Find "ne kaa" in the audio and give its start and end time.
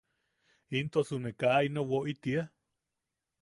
1.21-1.59